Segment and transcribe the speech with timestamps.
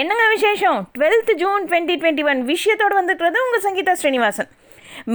[0.00, 0.78] என்னங்க விசேஷம்?
[0.98, 4.48] Twelfth June twenty twenty one விஷயத்தோடு வந்துக்கிறது உங்கள் சங்கீதா ஸ்ரீனிவாசன்.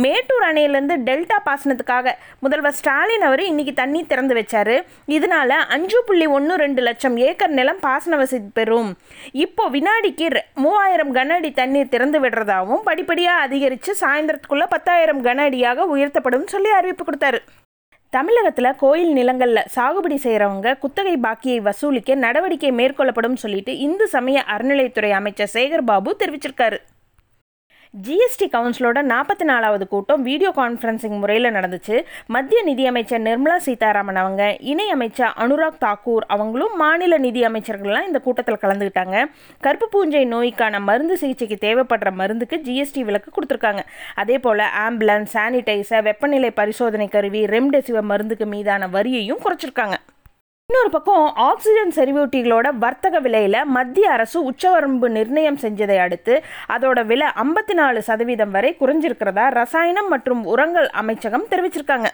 [0.02, 4.74] மேட்டூர் அணையிலேருந்து டெல்டா பாசனத்துக்காக முதல்வர் ஸ்டாலின் அவர் இன்றைக்கி தண்ணி திறந்து வச்சார்.
[5.18, 8.92] இதனால அஞ்சு புள்ளி ஒன்று ரெண்டு லட்சம் ஏக்கர் நிலம் பாசன வசதி பெறும்.
[9.46, 10.28] இப்போது வினாடிக்கு
[10.64, 17.06] மூவாயிரம் கன அடி தண்ணீர் திறந்து விடுறதாகவும் படிப்படியாக அதிகரித்து சாயந்தரத்துக்குள்ளே பத்தாயிரம் கன அடியாக உயர்த்தப்படும் சொல்லி அறிவிப்பு
[17.06, 17.42] கொடுத்தாரு.
[18.14, 25.52] தமிழகத்தில் கோயில் நிலங்களில் சாகுபடி செய்கிறவங்க குத்தகை பாக்கியை வசூலிக்க நடவடிக்கை மேற்கொள்ளப்படும் சொல்லிட்டு இந்து சமய அறநிலைத்துறை அமைச்சர்
[25.54, 26.78] சேகர் பாபு தெரிவிச்சிருக்காரு.
[28.06, 32.04] ஜிஎஸ்டி கவுன்சிலோட நாற்பத்தி நாலாவது கூட்டம் வீடியோ கான்ஃபரன்சிங் முறையில் நடந்துச்சு.
[32.28, 38.62] மத்திய நிதியமைச்சர் நிர்மலா சீதாராமன் அவங்க இணை அமைச்சர் அனுராக் தாக்கூர் அவங்களும் மாநில நிதி அமைச்சர்கள்லாம் இந்த கூட்டத்தில்
[38.62, 39.26] கலந்துக்கிட்டாங்க.
[39.60, 43.84] கருப்பு பூஞ்சை நோய்க்கான மருந்து சிகிச்சைக்கு தேவைப்படுற மருந்துக்கு ஜிஎஸ்டி விலக்கு கொடுத்துருக்காங்க.
[44.16, 49.98] அதே போல் ஆம்புலன்ஸ் சானிடைசர் வெப்பநிலை பரிசோதனை கருவி ரெம்டெசிவர் மருந்துக்கு மீதான வரியையும் குறைச்சிருக்காங்க.
[50.70, 56.34] இன்னொரு பக்கம் ஆக்சிஜன் செறிவூட்டிகளோட வர்த்தக விலையில் மத்திய அரசு உச்சவரம்பு நிர்ணயம் செஞ்சதை அடுத்து
[56.76, 62.10] அதோட விலை ஐம்பத்தி நாலு சதவீதம் வரை குறைஞ்சிருக்கிறதா ரசாயனம் மற்றும் உரங்கள் அமைச்சகம் தெரிவிச்சிருக்காங்க.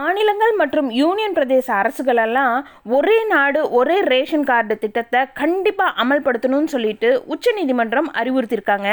[0.00, 2.54] மாநிலங்கள் மற்றும் யூனியன் பிரதேச அரசுகளெல்லாம்
[2.96, 8.90] ஒரே நாடு ஒரே ரேஷன் கார்டு திட்டத்தை கண்டிப்பாக அமல்படுத்தணும்னு சொல்லிட்டு உச்சநீதிமன்றம் அறிவுறுத்தியிருக்காங்க.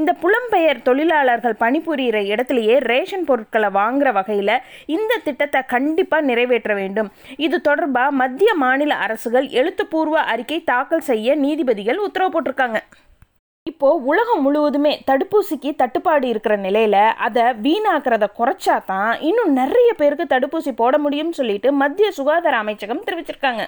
[0.00, 4.54] இந்த புலம்பெயர் தொழிலாளர்கள் பணிபுரிகிற இடத்துலையே ரேஷன் பொருட்களை வாங்குற வகையில்
[4.96, 7.10] இந்த திட்டத்தை கண்டிப்பாக நிறைவேற்ற வேண்டும்.
[7.46, 12.80] இது தொடர்பாக மத்திய மாநில அரசுகள் எழுத்துப்பூர்வ அறிக்கை தாக்கல் செய்ய நீதிபதிகள் உத்தரவு போட்டிருக்காங்க.
[13.80, 20.72] இப்போது உலகம் முழுவதுமே தடுப்பூசிக்கு தட்டுப்பாடு இருக்கிற நிலையில் அதை வீணாக்கிறத குறைச்சா தான் இன்னும் நிறைய பேருக்கு தடுப்பூசி
[20.80, 23.62] போட முடியும்னு சொல்லிட்டு மத்திய சுகாதார அமைச்சகம் தெரிவிச்சிருக்காங்க.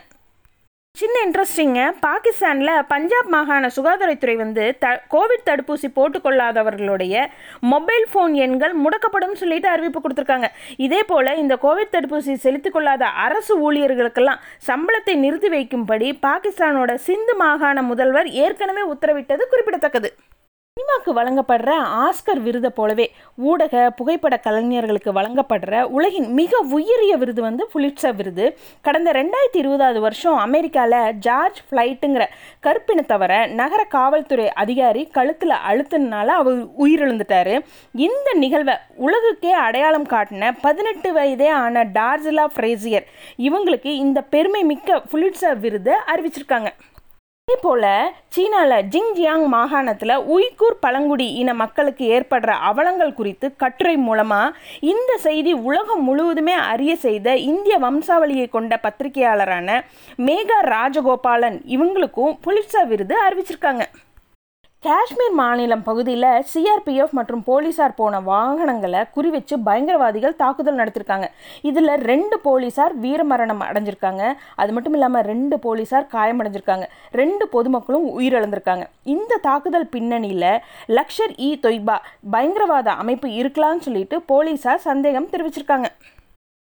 [1.24, 7.24] இன்ட்ரெஸ்டிங்க பாகிஸ்தானில் பஞ்சாப் மாகாண சுகாதாரத்துறை வந்து த கோவிட் தடுப்பூசி போட்டுக்கொள்ளாதவர்களுடைய
[7.72, 10.48] மொபைல் ஃபோன் எண்கள் முடக்கப்படும் சொல்லிட்டு அறிவிப்பு கொடுத்துருக்காங்க.
[10.86, 17.82] இதே போல் இந்த கோவிட் தடுப்பூசி செலுத்திக் கொள்ளாத அரசு ஊழியர்களுக்கெல்லாம் சம்பளத்தை நிறுத்தி வைக்கும்படி பாகிஸ்தானோட சிந்து மாகாண
[17.92, 20.10] முதல்வர் ஏற்கனவே உத்தரவிட்டது குறிப்பிடத்தக்கது.
[20.76, 21.70] சினிமாக்கு வழங்கப்படுற
[22.04, 23.04] ஆஸ்கர் விருதை போலவே
[23.50, 28.46] ஊடக புகைப்பட கலைஞர்களுக்கு வழங்கப்படுற உலகின் மிக உயரிய விருது வந்து புலிட்சர் விருது.
[28.80, 32.26] கடந்த ரெண்டாயிரத்தி இருபதாவது வருஷம் அமெரிக்காவில் ஜார்ஜ் ஃப்ளைட்டுங்கிற
[32.66, 37.56] கருப்பினத்தவரை நகர காவல்துறை அதிகாரி கழுத்தில் அழுத்தினால அவர் உயிரிழந்துட்டாரு.
[38.06, 38.76] இந்த நிகழ்வை
[39.08, 43.08] உலகுக்கே அடையாளம் காட்டின பதினெட்டு வயதே ஆன டார்ஜிலா ஃப்ரேசியர்
[43.48, 46.70] இவங்களுக்கு இந்த பெருமை மிக்க புலிட்சர் விருதை அறிவிச்சிருக்காங்க.
[47.52, 54.54] அதே போல் சீனாவில் ஜிங்ஜியாங் மாகாணத்தில் உய்கூர் பழங்குடி இன மக்களுக்கு ஏற்படுற அவலங்கள் குறித்து கட்டுரை மூலமாக
[54.92, 59.76] இந்த செய்தி உலகம் முழுவதுமே அறிய செய்த இந்திய வம்சாவளியை கொண்ட பத்திரிகையாளரான
[60.28, 63.86] மேகா ராஜகோபாலன் இவங்களுக்கும் புலிட்சா விருது அறிவிச்சிருக்காங்க.
[64.86, 71.26] காஷ்மீர் மாநிலம் பகுதியில் சிஆர்பிஎஃப் மற்றும் போலீசார் போன வாகனங்களை குறிவச்சு பயங்கரவாதிகள் தாக்குதல் நடத்திருக்காங்க.
[71.68, 74.22] இதில் ரெண்டு போலீசார் வீரமரணம் அடைஞ்சிருக்காங்க.
[74.62, 76.88] அது மட்டும் இல்லாமல் ரெண்டு போலீசார் காயமடைஞ்சிருக்காங்க.
[77.20, 78.86] ரெண்டு பொதுமக்களும் உயிரிழந்திருக்காங்க.
[79.14, 80.50] இந்த தாக்குதல் பின்னணியில்
[80.98, 81.98] லக்ஷர் இ தொய்பா
[82.36, 85.90] பயங்கரவாத அமைப்பு இருக்கலாம்னு சொல்லிட்டு போலீசார் சந்தேகம் தெரிவிச்சிருக்காங்க.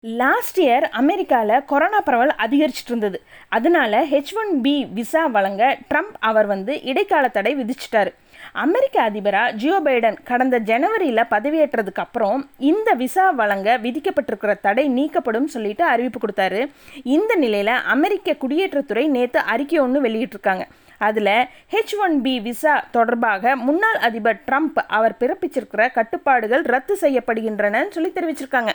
[0.04, 3.22] லாஸ்ட் இயர் அமெரிக்காவில் கொரோனா பரவல் அதிகரிச்சிட்டு இருந்தது.
[3.48, 8.10] அதனால ஹெச் ஒன் பி விசா வழங்க ட்ரம்ப் அவர் வந்து இடைக்கால தடை விதிச்சிட்டார்.
[8.52, 15.84] அமெரிக்க அதிபராக ஜியோ பைடன் கடந்த ஜனவரியில் பதவியேற்றதுக்கு அப்புறம் இந்த விசா வழங்க விதிக்கப்பட்டிருக்கிற தடை நீக்கப்படும் சொல்லிட்டு
[15.84, 16.70] அறிவிப்பு கொடுத்தாரு.
[17.04, 20.66] இந்த நிலையில் அமெரிக்க குடியேற்றத்துறை நேற்று அறிக்கை ஒன்று வெளியிட்டிருக்காங்க.
[20.98, 21.34] அதில்
[21.72, 28.72] ஹெச் ஒன் பி விசா தொடர்பாக முன்னாள் அதிபர் ட்ரம்ப் அவர் பிறப்பிச்சிருக்கிற கட்டுப்பாடுகள் ரத்து செய்யப்படுகின்றனன்னு சொல்லி தெரிவிச்சிருக்காங்க.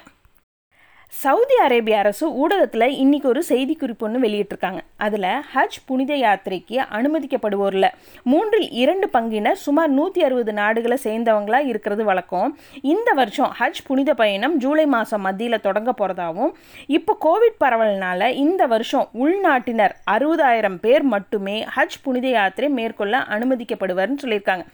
[1.23, 4.79] சவுதி அரேபிய அரசு ஊடகத்தில் இன்னைக்கு ஒரு செய்திக்குறிப்பு ஒன்று வெளியிட்டிருக்காங்க.
[5.05, 7.87] அதில் ஹஜ் புனித யாத்திரைக்கு அனுமதிக்கப்படுவோரில்
[8.31, 12.49] மூன்றில் இரண்டு பங்கினர் சுமார் நூற்றி அறுபது நாடுகளை சேர்ந்தவங்களாக இருக்கிறது வழக்கம்.
[12.93, 16.51] இந்த வருஷம் ஹஜ் புனித பயணம் ஜூலை மாதம் மத்தியில் தொடங்க போகிறதாவும்
[16.97, 24.65] இப்போ கோவிட் பரவல்னால இந்த வருஷம் உள்நாட்டினர் அறுபதாயிரம் பேர் மட்டுமே ஹஜ் புனித யாத்திரை மேற்கொள்ள அனுமதிக்கப்படுவார்னு சொல்லியிருக்காங்க.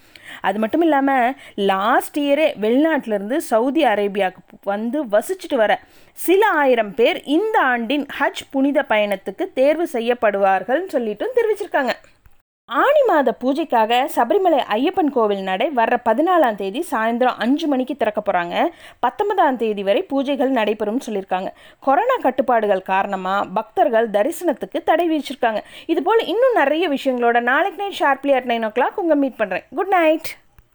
[0.48, 1.34] அது மட்டும் இல்லாமல்
[1.72, 5.72] லாஸ்ட் இயரே வெளிநாட்டிலேருந்து சவுதி அரேபியாவுக்கு வந்து வசிச்சுட்டு வர
[6.32, 11.94] சில ஆயிரம் பேர் இந்த ஆண்டின் ஹஜ் புனித பயணத்துக்கு தேர்வு செய்யப்படுவார்கள் சொல்லிட்டும் தெரிவிச்சிருக்காங்க.
[12.82, 18.56] ஆனி மாத பூஜைக்காக சபரிமலை ஐயப்பன் கோவில் நடை வர்ற பதினாலாம் தேதி சாயந்தரம் அஞ்சு மணிக்கு திறக்க போகிறாங்க
[19.06, 21.52] பத்தொன்பதாம் தேதி வரை பூஜைகள் நடைபெறும் சொல்லியிருக்காங்க
[21.88, 25.62] கொரோனா கட்டுப்பாடுகள் காரணமாக பக்தர்கள் தரிசனத்துக்கு தடை விதிச்சிருக்காங்க.
[25.94, 30.32] இதுபோல் இன்னும் நிறைய விஷயங்களோட நாளைக்கு night sharply at nine o'clock உங்கள் மீட் பண்ணுறேன் குட் நைட்.